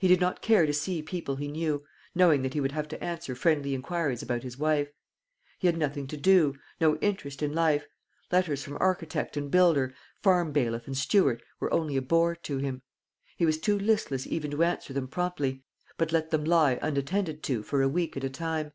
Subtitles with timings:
[0.00, 3.00] He did not care to see people he knew, knowing that he would have to
[3.00, 4.88] answer friendly inquiries about his wife.
[5.60, 7.86] He had nothing to do, no interest in life;
[8.32, 9.94] letters from architect and builder,
[10.24, 12.82] farm bailiff and steward, were only a bore to him;
[13.36, 15.62] he was too listless even to answer them promptly,
[15.96, 18.72] but let them lie unattended to for a week at a time.